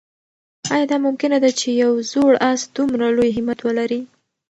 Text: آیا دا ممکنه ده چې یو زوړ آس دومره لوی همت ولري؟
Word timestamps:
آیا 0.73 0.85
دا 0.91 0.97
ممکنه 1.07 1.37
ده 1.43 1.49
چې 1.59 1.67
یو 1.83 1.91
زوړ 2.11 2.31
آس 2.51 2.61
دومره 2.75 3.07
لوی 3.17 3.29
همت 3.37 3.59
ولري؟ 3.63 4.01